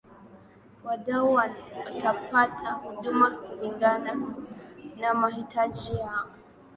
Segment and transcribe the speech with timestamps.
[0.83, 4.15] wadau watapata huduma kulingana
[4.99, 6.27] na mahitaji yao